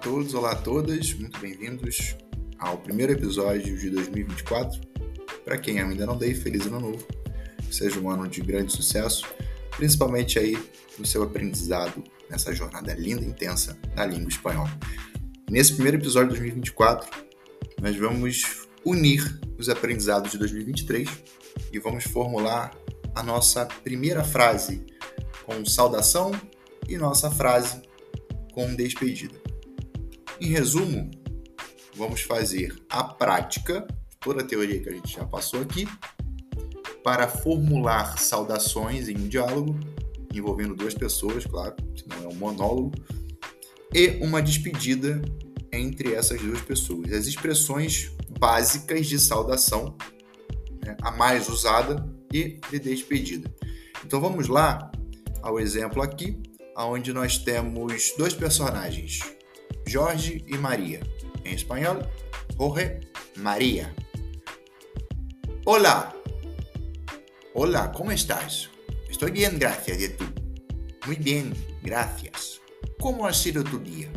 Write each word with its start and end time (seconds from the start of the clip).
todos, 0.00 0.32
olá 0.32 0.52
a 0.52 0.56
todas, 0.56 1.12
muito 1.12 1.38
bem-vindos 1.40 2.16
ao 2.58 2.78
primeiro 2.78 3.12
episódio 3.12 3.76
de 3.76 3.90
2024. 3.90 4.80
Para 5.44 5.58
quem 5.58 5.78
ainda 5.78 6.06
não 6.06 6.16
dei, 6.16 6.32
feliz 6.32 6.66
ano 6.66 6.80
novo, 6.80 7.06
seja 7.70 8.00
um 8.00 8.08
ano 8.08 8.26
de 8.26 8.40
grande 8.40 8.72
sucesso, 8.72 9.26
principalmente 9.76 10.38
aí 10.38 10.58
no 10.98 11.04
seu 11.04 11.22
aprendizado 11.22 12.02
nessa 12.30 12.54
jornada 12.54 12.94
linda 12.94 13.22
e 13.22 13.28
intensa 13.28 13.78
da 13.94 14.06
língua 14.06 14.30
espanhola. 14.30 14.70
Nesse 15.50 15.74
primeiro 15.74 15.98
episódio 15.98 16.30
de 16.30 16.38
2024, 16.38 17.10
nós 17.82 17.94
vamos 17.96 18.68
unir 18.82 19.38
os 19.58 19.68
aprendizados 19.68 20.30
de 20.30 20.38
2023 20.38 21.10
e 21.74 21.78
vamos 21.78 22.04
formular 22.04 22.74
a 23.14 23.22
nossa 23.22 23.66
primeira 23.66 24.24
frase 24.24 24.82
com 25.44 25.62
saudação 25.66 26.32
e 26.88 26.96
nossa 26.96 27.30
frase 27.30 27.82
com 28.54 28.74
despedida. 28.74 29.49
Em 30.40 30.46
resumo, 30.46 31.10
vamos 31.94 32.22
fazer 32.22 32.74
a 32.88 33.04
prática, 33.04 33.86
toda 34.18 34.40
a 34.40 34.46
teoria 34.46 34.80
que 34.80 34.88
a 34.88 34.92
gente 34.92 35.14
já 35.14 35.24
passou 35.26 35.60
aqui, 35.60 35.86
para 37.04 37.28
formular 37.28 38.18
saudações 38.18 39.08
em 39.08 39.18
um 39.18 39.28
diálogo, 39.28 39.78
envolvendo 40.34 40.74
duas 40.74 40.94
pessoas, 40.94 41.44
claro, 41.44 41.76
senão 41.94 42.24
é 42.24 42.28
um 42.32 42.36
monólogo, 42.36 42.92
e 43.92 44.18
uma 44.22 44.40
despedida 44.40 45.20
entre 45.70 46.14
essas 46.14 46.40
duas 46.40 46.62
pessoas. 46.62 47.12
As 47.12 47.26
expressões 47.26 48.10
básicas 48.38 49.06
de 49.06 49.18
saudação, 49.18 49.94
né, 50.82 50.96
a 51.02 51.10
mais 51.10 51.50
usada, 51.50 52.02
e 52.32 52.60
de 52.70 52.78
despedida. 52.78 53.52
Então 54.04 54.20
vamos 54.20 54.48
lá 54.48 54.90
ao 55.42 55.60
exemplo 55.60 56.00
aqui 56.00 56.40
onde 56.76 57.12
nós 57.12 57.36
temos 57.36 58.14
dois 58.16 58.32
personagens, 58.32 59.20
Jorge 59.90 60.44
e 60.46 60.56
Maria. 60.56 61.00
Em 61.44 61.52
espanhol, 61.52 61.96
Jorge, 62.56 63.00
Maria. 63.36 63.92
Olá. 65.66 66.14
Olá, 67.52 67.88
como 67.88 68.12
estás? 68.12 68.70
Estou 69.08 69.28
bem, 69.28 69.58
gracias. 69.58 70.00
E 70.00 70.10
tu? 70.10 70.22
Muito 71.04 71.24
bem, 71.24 71.52
gracias. 71.82 72.60
Como 73.00 73.26
ha 73.26 73.32
sido 73.32 73.64
tu 73.64 73.80
dia? 73.80 74.08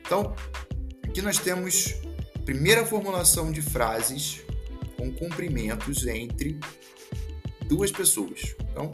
Então, 0.00 0.34
aqui 1.04 1.22
nós 1.22 1.38
temos 1.38 1.94
a 2.34 2.40
primeira 2.40 2.84
formulação 2.84 3.52
de 3.52 3.62
frases 3.62 4.40
com 4.96 5.12
cumprimentos 5.12 6.08
entre 6.08 6.58
duas 7.68 7.92
pessoas. 7.92 8.56
Então, 8.72 8.90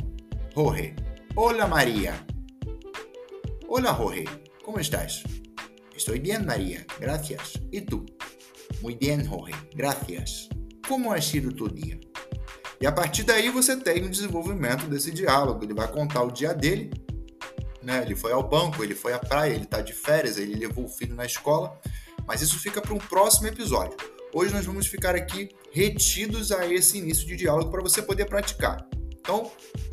Jorge. 0.55 0.95
Olá, 1.35 1.67
Maria. 1.67 2.13
Hola 3.67 3.97
Jorge, 3.97 4.25
¿cómo 4.63 4.79
estás? 4.79 5.25
Estoy 5.97 6.19
bien 6.19 6.45
María, 6.45 6.85
gracias. 6.99 7.61
¿Y 7.71 7.81
tú? 7.81 8.05
Muy 8.83 8.95
bien 8.95 9.27
Jorge, 9.27 9.55
gracias. 9.75 10.49
Como 10.89 11.13
ha 11.13 11.21
sido 11.21 11.53
tu 11.53 11.69
dia? 11.69 11.99
E 12.81 12.87
a 12.87 12.93
partir 12.93 13.25
daí 13.25 13.49
você 13.49 13.77
tem 13.77 14.05
o 14.05 14.11
desenvolvimento 14.11 14.87
desse 14.87 15.11
diálogo. 15.13 15.65
Ele 15.65 15.73
vai 15.73 15.91
contar 15.91 16.23
o 16.23 16.31
dia 16.31 16.53
dele, 16.53 16.91
né? 17.83 18.03
Ele 18.03 18.17
foi 18.17 18.33
ao 18.33 18.47
banco, 18.47 18.83
ele 18.83 18.95
foi 18.95 19.13
à 19.13 19.19
praia, 19.19 19.55
ele 19.55 19.65
está 19.65 19.81
de 19.81 19.93
férias, 19.93 20.37
ele 20.37 20.57
levou 20.57 20.85
o 20.85 20.89
filho 20.89 21.15
na 21.15 21.25
escola. 21.25 21.81
Mas 22.27 22.43
isso 22.43 22.59
fica 22.59 22.83
para 22.83 22.93
um 22.93 22.99
próximo 22.99 23.47
episódio. 23.47 23.97
Hoje 24.35 24.53
nós 24.53 24.67
vamos 24.67 24.87
ficar 24.87 25.15
aqui 25.15 25.49
retidos 25.73 26.51
a 26.51 26.67
esse 26.67 26.99
início 26.99 27.27
de 27.27 27.37
diálogo 27.37 27.71
para 27.71 27.81
você 27.81 28.03
poder 28.03 28.27
praticar. 28.27 28.87
Então, 29.21 29.51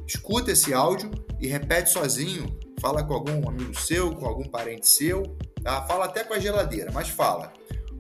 escuta 0.07 0.51
esse 0.51 0.73
áudio 0.73 1.11
e 1.39 1.47
repete 1.47 1.91
sozinho 1.91 2.59
fala 2.81 3.03
com 3.03 3.13
algum 3.13 3.47
amigo 3.47 3.79
seu, 3.79 4.15
com 4.15 4.25
algum 4.25 4.43
parente 4.43 4.87
seu, 4.87 5.37
tá? 5.63 5.81
fala 5.83 6.05
até 6.05 6.23
com 6.23 6.33
a 6.33 6.39
geladeira, 6.39 6.91
mas 6.91 7.09
fala: 7.09 7.51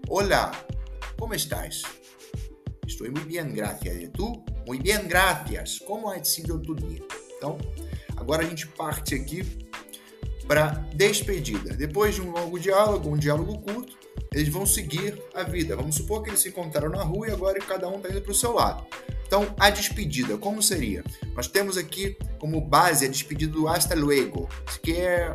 Olá, 0.07 0.51
como 1.17 1.33
estás? 1.33 1.83
Estou 2.85 3.09
muito 3.09 3.27
bem, 3.27 3.53
graças. 3.53 3.85
E 3.85 4.07
tu? 4.07 4.43
Muito 4.67 4.83
bem, 4.83 5.07
graças. 5.07 5.79
Como 5.79 6.09
ha 6.09 6.23
sido 6.23 6.59
tu 6.59 6.75
dia? 6.75 7.01
Então, 7.37 7.57
agora 8.17 8.43
a 8.43 8.45
gente 8.45 8.67
parte 8.67 9.15
aqui 9.15 9.67
para 10.47 10.69
despedida. 10.93 11.73
Depois 11.75 12.15
de 12.15 12.21
um 12.21 12.31
longo 12.31 12.59
diálogo, 12.59 13.09
um 13.09 13.17
diálogo 13.17 13.59
curto, 13.59 13.97
eles 14.33 14.49
vão 14.49 14.65
seguir 14.65 15.21
a 15.33 15.43
vida. 15.43 15.75
Vamos 15.75 15.95
supor 15.95 16.23
que 16.23 16.29
eles 16.29 16.41
se 16.41 16.49
encontraram 16.49 16.89
na 16.89 17.03
rua 17.03 17.29
e 17.29 17.31
agora 17.31 17.59
cada 17.59 17.87
um 17.87 17.97
está 17.97 18.09
indo 18.09 18.21
para 18.21 18.31
o 18.31 18.35
seu 18.35 18.53
lado. 18.53 18.85
Então, 19.25 19.55
a 19.57 19.69
despedida, 19.69 20.37
como 20.37 20.61
seria? 20.61 21.05
Nós 21.33 21.47
temos 21.47 21.77
aqui 21.77 22.17
como 22.37 22.59
base 22.59 23.05
a 23.05 23.07
despedida 23.07 23.53
do 23.53 23.65
hasta 23.65 23.95
luego, 23.95 24.49
que 24.83 24.91
é 24.93 25.33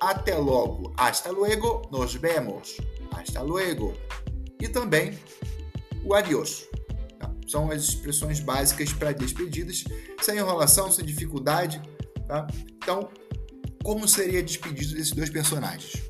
até 0.00 0.34
logo. 0.34 0.92
Hasta 0.96 1.30
luego, 1.30 1.82
nos 1.90 2.14
vemos. 2.14 2.76
Hasta 3.10 3.42
luego. 3.42 3.94
E 4.60 4.68
também 4.68 5.18
o 6.04 6.14
adiós. 6.14 6.68
Tá? 7.18 7.32
São 7.46 7.70
as 7.70 7.82
expressões 7.82 8.40
básicas 8.40 8.92
para 8.92 9.12
despedidas, 9.12 9.84
sem 10.20 10.38
enrolação, 10.38 10.90
sem 10.90 11.04
dificuldade. 11.04 11.80
Tá? 12.26 12.46
Então, 12.76 13.08
como 13.82 14.06
seria 14.06 14.40
a 14.40 14.42
despedida 14.42 14.94
desses 14.94 15.12
dois 15.12 15.30
personagens? 15.30 16.02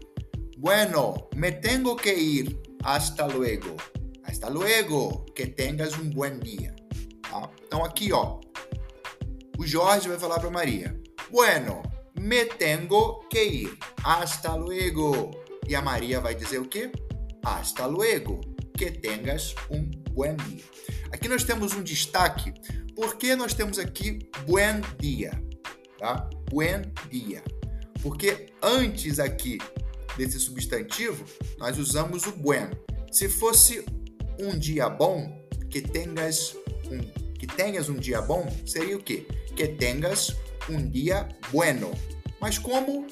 Bueno, 0.57 1.29
me 1.35 1.53
tengo 1.53 1.97
que 1.97 2.13
ir. 2.13 2.61
Hasta 2.83 3.27
luego. 3.27 3.77
Hasta 4.25 4.49
luego. 4.49 5.25
Que 5.35 5.47
tengas 5.47 5.95
um 5.99 6.11
buen 6.11 6.41
dia. 6.41 6.75
Tá? 7.23 7.51
Então 7.67 7.85
aqui, 7.85 8.13
ó, 8.13 8.41
o 9.59 9.67
Jorge 9.67 10.09
vai 10.09 10.19
falar 10.19 10.41
para 10.41 10.51
Maria: 10.51 11.01
Bueno, 11.31 11.83
me 12.21 12.45
tengo 12.45 13.21
que 13.29 13.43
ir. 13.43 13.79
Hasta 14.03 14.55
luego. 14.55 15.31
E 15.67 15.75
a 15.75 15.83
Maria 15.83 16.21
vai 16.21 16.35
dizer 16.35 16.59
o 16.59 16.69
quê? 16.69 16.91
Hasta 17.45 17.87
luego. 17.87 18.41
Que 18.77 18.91
tengas 18.91 19.55
um 19.71 19.91
buen 20.13 20.37
dia. 20.37 20.65
Aqui 21.13 21.29
nós 21.29 21.43
temos 21.45 21.75
um 21.75 21.83
destaque, 21.83 22.53
porque 22.95 23.35
nós 23.35 23.55
temos 23.55 23.79
aqui 23.79 24.19
buen 24.47 24.81
dia, 24.99 25.43
tá? 25.99 26.29
Buen 26.51 26.83
dia. 27.11 27.43
Porque 28.03 28.47
antes 28.63 29.19
aqui 29.19 29.59
desse 30.17 30.39
substantivo, 30.39 31.25
nós 31.59 31.79
usamos 31.79 32.27
o 32.27 32.33
buen. 32.33 32.71
Se 33.11 33.29
fosse 33.29 33.85
um 34.39 34.57
dia 34.59 34.89
bom, 34.89 35.39
que 35.71 35.81
tengas 35.81 36.57
um, 36.91 37.01
que 37.35 37.47
tenhas 37.47 37.89
um 37.89 37.97
dia 37.97 38.21
bom 38.21 38.47
seria 38.67 38.97
o 38.97 39.03
quê? 39.03 39.27
Que 39.55 39.69
tenhas 39.69 40.37
um 40.71 40.89
dia 40.89 41.29
bueno. 41.51 41.93
Mas 42.41 42.59
como 42.59 43.07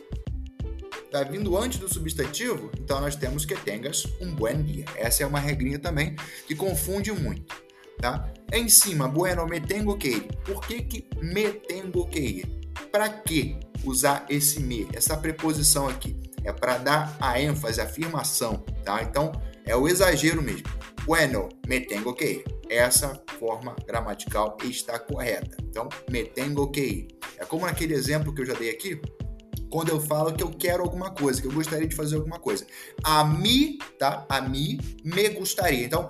está 1.05 1.23
vindo 1.23 1.57
antes 1.57 1.79
do 1.79 1.93
substantivo, 1.93 2.71
então 2.79 3.01
nós 3.01 3.17
temos 3.17 3.45
que 3.45 3.55
tenhas 3.57 4.05
um 4.21 4.35
buen 4.35 4.63
dia. 4.63 4.85
Essa 4.97 5.23
é 5.23 5.27
uma 5.27 5.41
regrinha 5.41 5.79
também 5.79 6.15
que 6.47 6.55
confunde 6.55 7.13
muito, 7.13 7.55
tá? 8.01 8.33
Em 8.53 8.69
cima, 8.69 9.09
bueno, 9.09 9.47
me 9.47 9.61
tengo 9.61 9.97
que 9.97 10.09
ir. 10.09 10.23
Por 10.45 10.61
que 10.67 10.83
que 10.83 11.09
me 11.21 11.51
tengo 11.53 12.07
que 12.09 12.21
ir? 12.21 12.47
Para 12.93 13.09
que 13.09 13.59
usar 13.85 14.27
esse 14.29 14.61
me, 14.61 14.87
essa 14.93 15.17
preposição 15.17 15.89
aqui? 15.89 16.17
É 16.45 16.53
para 16.53 16.79
dar 16.79 17.17
a 17.21 17.41
ênfase, 17.41 17.81
a 17.81 17.85
afirmação, 17.85 18.65
tá? 18.85 19.03
Então, 19.03 19.33
é 19.65 19.75
o 19.75 19.89
exagero 19.89 20.41
mesmo. 20.41 20.69
Bueno, 21.05 21.49
me 21.67 21.81
tengo 21.81 22.15
que 22.15 22.25
ir. 22.25 22.45
Essa 22.69 23.21
forma 23.39 23.75
gramatical 23.87 24.57
está 24.65 24.99
correta. 24.99 25.57
Então, 25.63 25.89
me 26.11 26.25
tengo 26.25 26.71
que 26.71 26.81
ir. 26.81 27.16
É 27.39 27.45
como 27.45 27.67
naquele 27.67 27.95
exemplo 27.95 28.35
que 28.35 28.43
eu 28.43 28.47
já 28.47 28.55
dei 28.55 28.71
aqui, 28.71 29.01
quando 29.71 29.91
eu 29.91 30.01
falo 30.01 30.33
que 30.33 30.43
eu 30.43 30.51
quero 30.51 30.83
alguma 30.83 31.11
coisa, 31.11 31.41
que 31.41 31.47
eu 31.47 31.53
gostaria 31.53 31.87
de 31.87 31.95
fazer 31.95 32.17
alguma 32.17 32.39
coisa. 32.39 32.67
A 33.03 33.25
mim, 33.25 33.79
tá? 33.99 34.27
A 34.29 34.41
mim 34.41 34.79
me 35.05 35.29
gostaria. 35.31 35.85
Então, 35.85 36.09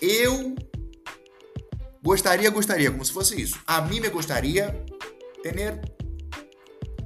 eu 0.00 0.54
gostaria, 2.02 2.48
gostaria, 2.50 2.90
como 2.90 3.04
se 3.04 3.12
fosse 3.12 3.40
isso. 3.40 3.60
A 3.66 3.80
mim 3.82 4.00
me 4.00 4.08
gostaria 4.08 4.84
ter 5.42 5.80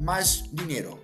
mais 0.00 0.42
dinheiro. 0.52 0.98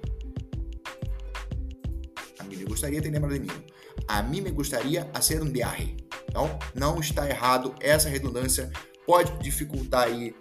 A 2.38 2.44
mim 2.44 2.56
me 2.56 2.64
gostaria 2.64 3.02
ter 3.02 3.18
mais 3.18 3.34
dinheiro 3.34 3.76
a 4.08 4.22
mim 4.22 4.40
me 4.40 4.50
gostaria 4.50 5.08
fazer 5.12 5.42
um 5.42 5.50
viaje. 5.50 5.96
Então, 6.28 6.58
não 6.74 7.00
está 7.00 7.28
errado. 7.28 7.74
Essa 7.80 8.08
redundância 8.08 8.70
pode 9.06 9.32
dificultar 9.42 10.04
aí 10.04 10.34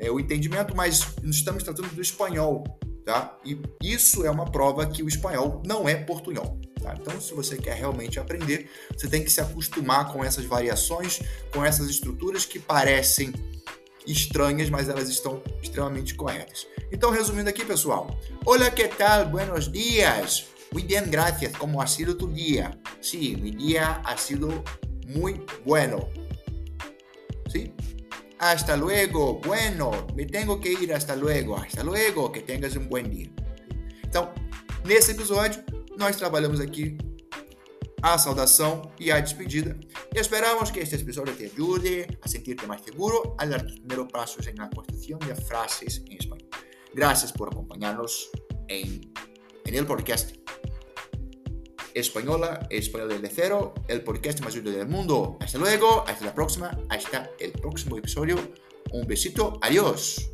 é, 0.00 0.10
o 0.10 0.18
entendimento, 0.18 0.74
mas 0.74 1.06
estamos 1.22 1.62
tratando 1.62 1.94
do 1.94 2.00
espanhol, 2.00 2.64
tá? 3.04 3.38
E 3.44 3.60
isso 3.82 4.24
é 4.24 4.30
uma 4.30 4.50
prova 4.50 4.86
que 4.86 5.02
o 5.02 5.08
espanhol 5.08 5.62
não 5.64 5.88
é 5.88 5.94
portunhol. 5.94 6.58
Tá? 6.82 6.96
Então, 6.98 7.20
se 7.20 7.34
você 7.34 7.58
quer 7.58 7.74
realmente 7.74 8.18
aprender, 8.18 8.70
você 8.96 9.06
tem 9.06 9.22
que 9.22 9.30
se 9.30 9.40
acostumar 9.40 10.10
com 10.10 10.24
essas 10.24 10.46
variações, 10.46 11.20
com 11.52 11.62
essas 11.62 11.90
estruturas 11.90 12.46
que 12.46 12.58
parecem 12.58 13.32
estranhas, 14.06 14.70
mas 14.70 14.88
elas 14.88 15.10
estão 15.10 15.42
extremamente 15.62 16.14
corretas. 16.14 16.66
Então, 16.90 17.10
resumindo 17.10 17.50
aqui, 17.50 17.64
pessoal. 17.64 18.18
Olá, 18.46 18.70
que 18.70 18.88
tal? 18.88 19.26
Buenos 19.26 19.70
dias. 19.70 20.46
Muy 20.72 20.84
bien, 20.84 21.10
gracias. 21.10 21.52
¿Cómo 21.58 21.82
ha 21.82 21.86
sido 21.86 22.16
tu 22.16 22.28
día? 22.28 22.80
Sí, 23.02 23.36
mi 23.36 23.50
día 23.50 24.00
ha 24.04 24.16
sido 24.16 24.64
muy 25.06 25.44
bueno. 25.66 26.08
¿Sí? 27.52 27.74
Hasta 28.40 28.74
luego. 28.74 29.38
Bueno, 29.40 30.06
me 30.14 30.24
tengo 30.24 30.58
que 30.58 30.72
ir. 30.72 30.94
Hasta 30.94 31.14
luego. 31.14 31.58
Hasta 31.58 31.84
luego. 31.84 32.32
Que 32.32 32.40
tenhas 32.40 32.74
um 32.74 32.88
bom 32.88 33.02
dia. 33.02 33.30
Então, 34.02 34.32
nesse 34.82 35.12
episódio, 35.12 35.62
nós 35.98 36.16
trabalhamos 36.16 36.58
aqui 36.58 36.96
a 38.02 38.16
saudação 38.16 38.90
e 38.98 39.12
a 39.12 39.20
despedida. 39.20 39.78
E 40.14 40.18
esperamos 40.18 40.70
que 40.70 40.80
este 40.80 40.96
episódio 40.96 41.34
te 41.34 41.52
ajude 41.52 42.06
a 42.22 42.28
sentir-te 42.28 42.66
mais 42.66 42.80
seguro 42.82 43.36
al 43.38 43.50
dar 43.50 43.62
tus 43.62 43.78
primeros 43.78 44.10
pasos 44.10 44.46
en 44.46 44.56
la 44.56 44.70
construcción 44.70 45.18
de 45.18 45.34
frases 45.34 46.02
en 46.06 46.16
español. 46.16 46.48
Gracias 46.94 47.32
por 47.32 47.48
acompañarnos 47.48 48.30
en, 48.68 49.02
en 49.66 49.74
el 49.74 49.84
podcast 49.84 50.34
Española, 51.94 52.66
Español 52.70 53.08
desde 53.08 53.28
cero, 53.28 53.74
el 53.88 54.02
podcast 54.02 54.40
más 54.40 54.56
útil 54.56 54.72
del 54.72 54.88
mundo. 54.88 55.38
Hasta 55.40 55.58
luego, 55.58 56.04
hasta 56.06 56.24
la 56.24 56.34
próxima, 56.34 56.78
hasta 56.88 57.30
el 57.38 57.52
próximo 57.52 57.96
episodio. 57.96 58.36
Un 58.92 59.06
besito, 59.06 59.58
adiós. 59.62 60.30